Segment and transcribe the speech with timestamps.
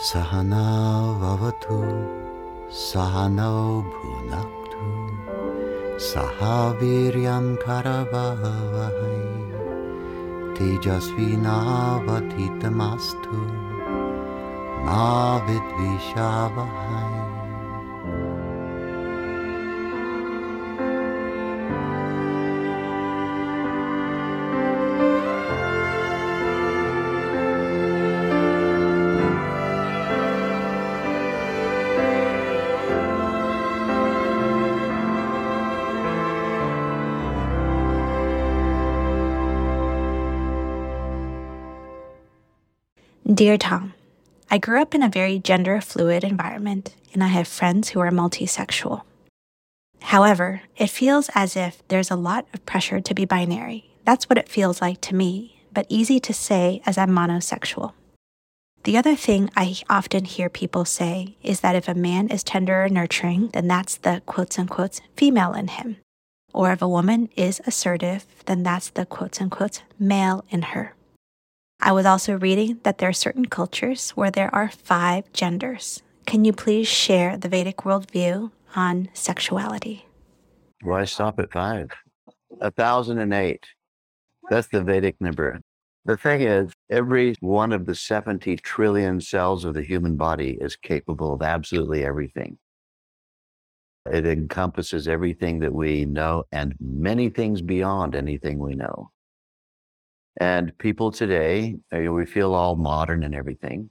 [0.00, 0.60] सहना
[1.20, 1.78] भवतु
[2.76, 3.56] सहनौ
[3.88, 4.86] भुनक्तु
[6.04, 6.38] सह
[6.78, 9.18] वीर्यं तेजस्वी
[10.58, 13.40] तेजस्विनावधितमस्तु
[14.86, 15.04] मा
[15.48, 17.21] विद्विषावहै
[43.32, 43.94] Dear Thom,
[44.50, 48.10] I grew up in a very gender fluid environment and I have friends who are
[48.10, 49.02] multisexual.
[50.00, 53.88] However, it feels as if there's a lot of pressure to be binary.
[54.04, 57.92] That's what it feels like to me, but easy to say as I'm monosexual.
[58.82, 62.84] The other thing I often hear people say is that if a man is tender
[62.84, 65.96] or nurturing, then that's the quotes unquote female in him.
[66.52, 70.94] Or if a woman is assertive, then that's the quotes unquote male in her.
[71.84, 76.00] I was also reading that there are certain cultures where there are five genders.
[76.26, 80.06] Can you please share the Vedic worldview on sexuality?
[80.82, 81.90] Why stop at five?
[82.60, 83.66] A thousand and eight.
[84.48, 85.60] That's the Vedic number.
[86.04, 90.76] The thing is, every one of the 70 trillion cells of the human body is
[90.76, 92.58] capable of absolutely everything.
[94.06, 99.10] It encompasses everything that we know and many things beyond anything we know.
[100.42, 103.90] And people today, uh, we feel all modern and everything.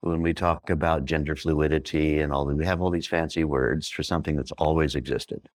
[0.00, 4.02] When we talk about gender fluidity and all, we have all these fancy words for
[4.02, 5.48] something that's always existed.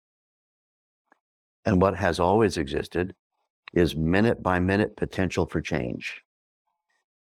[1.65, 3.15] And what has always existed
[3.73, 6.21] is minute by minute potential for change.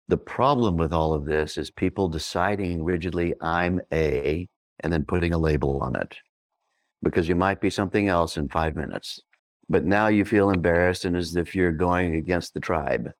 [0.08, 4.46] The problem with all of this is people deciding rigidly, I'm A,
[4.80, 6.18] and then putting a label on it
[7.02, 9.22] because you might be something else in five minutes.
[9.68, 13.10] But now you feel embarrassed and as if you're going against the tribe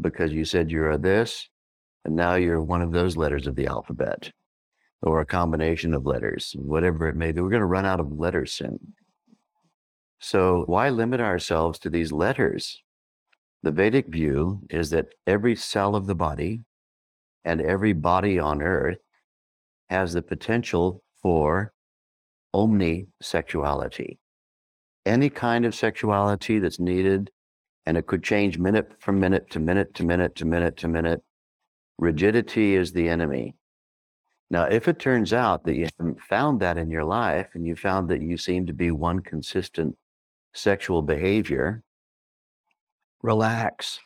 [0.00, 1.48] because you said you're a this,
[2.04, 4.30] and now you're one of those letters of the alphabet
[5.02, 7.40] or a combination of letters, whatever it may be.
[7.40, 8.94] We're going to run out of letters soon.
[10.18, 12.82] So, why limit ourselves to these letters?
[13.62, 16.62] The Vedic view is that every cell of the body
[17.44, 18.98] and every body on earth
[19.90, 21.72] has the potential for
[22.54, 24.18] omnisexuality.
[25.06, 27.30] Any kind of sexuality that's needed,
[27.86, 31.22] and it could change minute from minute to minute to minute to minute to minute.
[31.98, 33.54] Rigidity is the enemy.
[34.50, 37.76] Now, if it turns out that you haven't found that in your life and you
[37.76, 39.96] found that you seem to be one consistent
[40.54, 41.82] sexual behavior,
[43.22, 44.00] relax.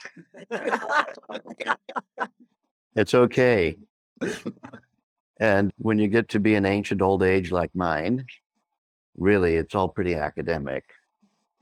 [2.96, 3.76] it's okay.
[5.40, 8.26] And when you get to be an ancient old age like mine,
[9.18, 10.84] really, it's all pretty academic.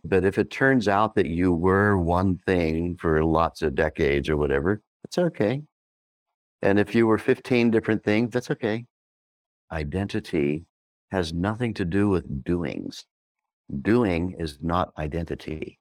[0.05, 4.37] But if it turns out that you were one thing for lots of decades or
[4.37, 5.62] whatever, it's okay.
[6.62, 8.87] And if you were 15 different things, that's okay.
[9.72, 10.65] Identity
[11.11, 13.05] has nothing to do with doings.
[13.83, 15.78] Doing is not identity.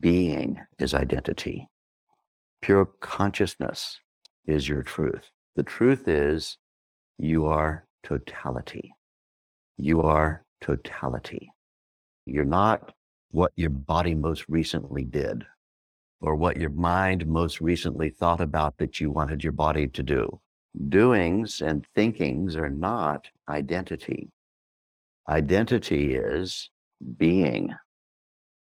[0.00, 1.68] Being is identity.
[2.62, 4.00] Pure consciousness
[4.46, 5.30] is your truth.
[5.56, 6.58] The truth is
[7.18, 8.94] you are totality.
[9.76, 11.52] You are totality.
[12.24, 12.94] You're not
[13.30, 15.44] what your body most recently did
[16.22, 20.40] or what your mind most recently thought about that you wanted your body to do.
[20.88, 24.30] Doings and thinkings are not identity.
[25.28, 26.70] Identity is
[27.18, 27.74] being.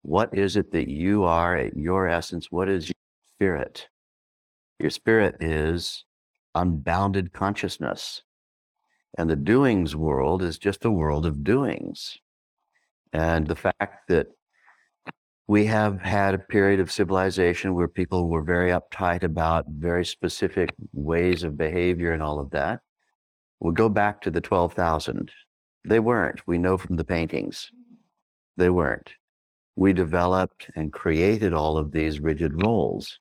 [0.04, 2.48] What is it that you are at your essence?
[2.50, 2.96] What is your
[3.36, 3.90] spirit?
[4.80, 6.06] Your spirit is
[6.56, 8.24] unbounded consciousness.
[9.18, 12.18] And the doings world is just a world of doings.
[13.14, 14.28] And the fact that
[15.48, 20.74] we have had a period of civilization where people were very uptight about very specific
[20.94, 22.80] ways of behavior and all of that.
[23.60, 25.30] We'll go back to the 12,000.
[25.84, 26.48] They weren't.
[26.48, 27.70] We know from the paintings.
[28.56, 29.12] They weren't.
[29.76, 33.20] We developed and created all of these rigid roles.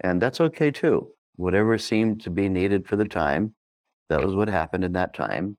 [0.00, 1.12] And that's okay too.
[1.36, 3.54] Whatever seemed to be needed for the time,
[4.12, 5.56] that was what happened in that time.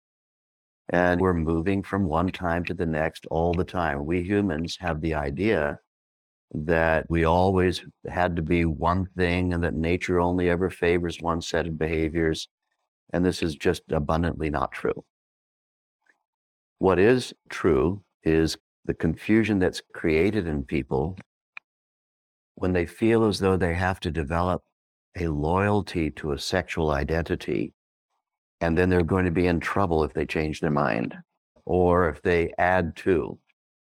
[0.90, 4.06] And we're moving from one time to the next all the time.
[4.06, 5.80] We humans have the idea
[6.54, 11.42] that we always had to be one thing and that nature only ever favors one
[11.42, 12.48] set of behaviors.
[13.12, 15.04] And this is just abundantly not true.
[16.78, 21.18] What is true is the confusion that's created in people
[22.56, 24.62] when they feel as though they have to develop
[25.18, 27.74] a loyalty to a sexual identity,
[28.64, 31.18] and then they're going to be in trouble if they change their mind
[31.66, 33.38] or if they add to,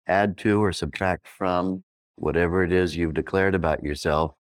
[0.08, 1.84] add to or subtract from
[2.16, 4.36] whatever it is you've declared about yourself,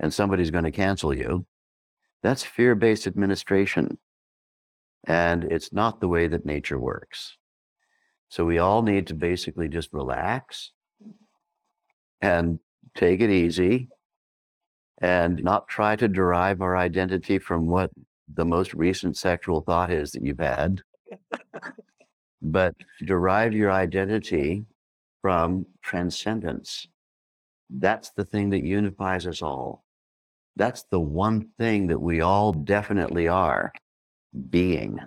[0.00, 1.46] and somebody's going to cancel you.
[2.24, 3.98] That's fear based administration.
[5.06, 7.36] And it's not the way that nature works.
[8.30, 10.72] So we all need to basically just relax
[12.20, 12.58] and
[12.96, 13.90] take it easy
[15.00, 17.92] and not try to derive our identity from what
[18.34, 20.82] the most recent sexual thought is that you've had,
[22.42, 24.64] but derive your identity
[25.22, 26.86] from transcendence.
[27.70, 29.84] That's the thing that unifies us all.
[30.56, 33.72] That's the one thing that we all definitely are
[34.50, 34.98] being,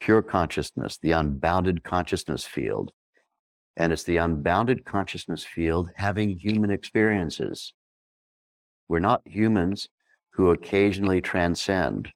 [0.00, 2.92] pure consciousness, the unbounded consciousness field.
[3.76, 7.72] And it's the unbounded consciousness field having human experiences.
[8.88, 9.88] We're not humans
[10.32, 12.12] who occasionally transcend.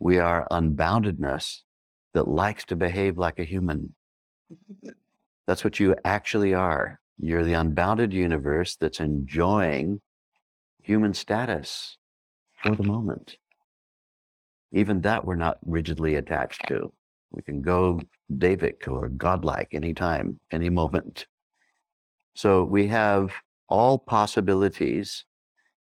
[0.00, 1.58] We are unboundedness
[2.14, 3.94] that likes to behave like a human.
[5.46, 6.98] That's what you actually are.
[7.18, 10.00] You're the unbounded universe that's enjoying
[10.82, 11.98] human status
[12.62, 13.36] for the moment
[14.72, 16.92] even that we're not rigidly attached to.
[17.32, 18.00] We can go
[18.32, 21.26] Devic or godlike anytime, any moment.
[22.34, 23.32] So we have
[23.68, 25.24] all possibilities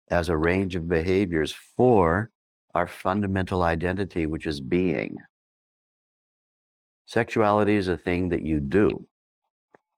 [0.10, 2.32] as a range of behaviors for
[2.76, 5.16] our fundamental identity, which is being.
[7.06, 9.08] Sexuality is a thing that you do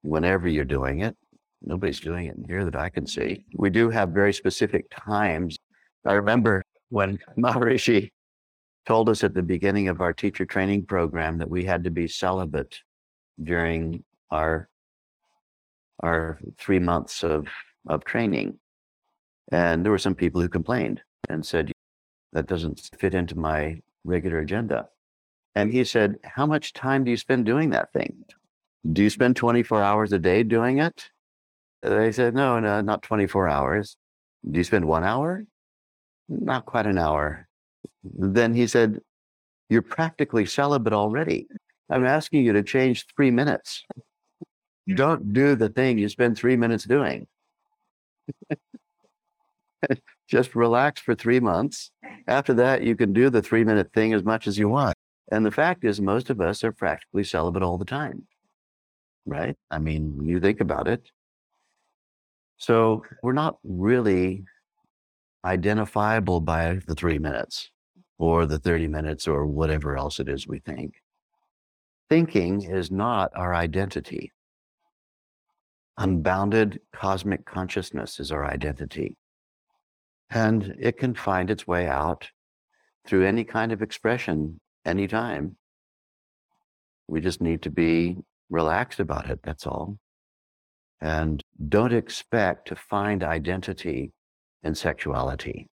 [0.04, 1.18] whenever you're doing it.
[1.64, 3.46] Nobody's doing it here that I can see.
[3.56, 5.58] We do have very specific times.
[6.06, 8.12] I remember when Maharishi
[8.86, 12.08] told us at the beginning of our teacher training program that we had to be
[12.08, 12.80] celibate
[13.44, 14.70] during our
[16.04, 17.48] our three months of
[17.88, 18.58] of training
[19.52, 21.72] and there were some people who complained and said
[22.38, 24.88] that doesn't fit into my regular agenda
[25.56, 28.24] and he said how much time do you spend doing that thing
[28.94, 31.10] do you spend 24 hours a day doing it
[31.82, 33.98] they said no no not 24 hours
[34.50, 35.46] do you spend one hour
[36.30, 37.48] not quite an hour
[38.14, 39.02] then he said,
[39.70, 41.48] You're practically celibate already.
[41.90, 43.86] I'm asking you to change three minutes.
[44.94, 47.28] Don't do the thing you spend three minutes doing.
[50.30, 51.92] Just relax for three months.
[52.28, 54.96] After that, you can do the three minute thing as much as you want.
[55.32, 58.28] And the fact is, most of us are practically celibate all the time,
[59.26, 59.56] right?
[59.72, 61.10] I mean, you think about it.
[62.58, 64.46] So we're not really
[65.46, 67.70] identifiable by the three minutes
[68.18, 70.96] or the 30 minutes or whatever else it is we think.
[72.10, 74.32] Thinking is not our identity.
[75.98, 79.18] Unbounded cosmic consciousness is our identity.
[80.30, 82.30] And it can find its way out
[83.06, 85.56] through any kind of expression anytime.
[87.08, 88.18] We just need to be
[88.50, 89.98] relaxed about it, that's all.
[91.00, 94.12] And don't expect to find identity
[94.64, 95.68] in sexuality.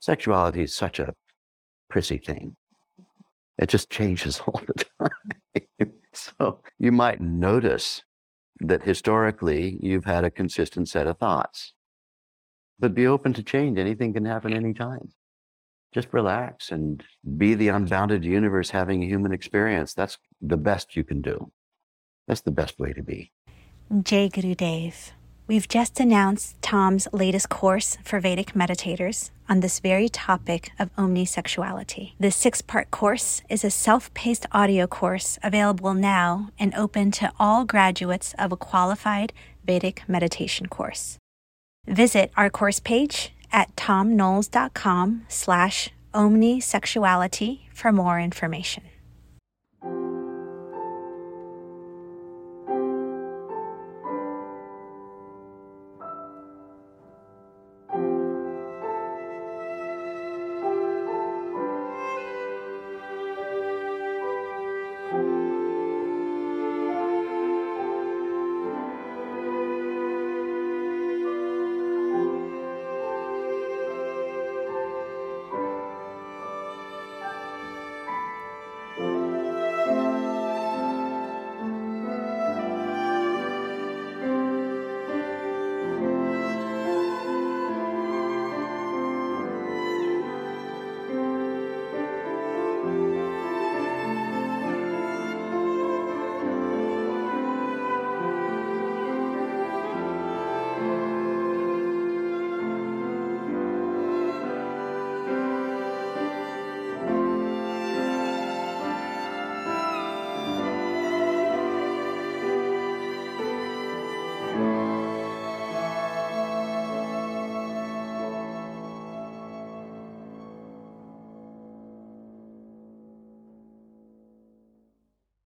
[0.00, 1.14] Sexuality is such a
[1.88, 2.56] prissy thing.
[3.58, 5.92] It just changes all the time.
[6.12, 8.02] so you might notice
[8.60, 11.72] that historically you've had a consistent set of thoughts,
[12.82, 13.78] but be open to change.
[13.78, 15.12] Anything can happen anytime.
[15.94, 17.02] Just relax and
[17.38, 19.94] be the unbounded universe having a human experience.
[19.94, 21.52] That's the best you can do.
[22.26, 23.30] That's the best way to be.
[24.02, 25.12] Jai Gurudev.
[25.46, 32.14] We've just announced Thom's latest course for Vedic meditators on this very topic of omnisexuality.
[32.18, 37.30] The six part course is a self paced audio course available now and open to
[37.38, 39.32] all graduates of a qualified
[39.64, 41.18] Vedic meditation course.
[41.86, 48.84] Visit our course page at thomknoles.com slash omnisexuality for more information.